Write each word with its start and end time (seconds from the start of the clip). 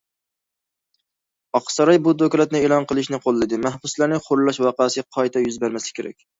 ئاقساراي 1.59 2.01
بۇ 2.07 2.15
دوكلاتنى 2.23 2.63
ئېلان 2.63 2.89
قىلىشنى 2.93 3.21
قوللىدى، 3.27 3.61
مەھبۇسلارنى 3.69 4.21
خورلاش 4.29 4.63
ۋەقەسى 4.67 5.07
قايتا 5.19 5.49
يۈز 5.49 5.65
بەرمەسلىكى 5.67 6.03
كېرەك. 6.03 6.23